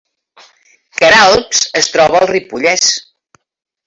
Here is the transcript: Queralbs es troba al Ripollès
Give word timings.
Queralbs 1.01 1.61
es 1.81 1.89
troba 1.97 2.21
al 2.21 2.31
Ripollès 2.31 2.89